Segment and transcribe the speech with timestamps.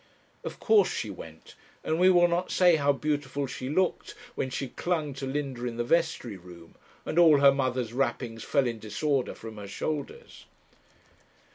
[0.43, 1.53] Of course she went,
[1.83, 5.77] and we will not say how beautiful she looked, when she clung to Linda in
[5.77, 6.73] the vestry room,
[7.05, 10.45] and all her mother's wrappings fell in disorder from her shoulders.